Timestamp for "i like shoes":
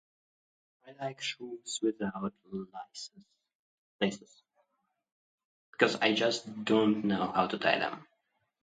0.87-1.77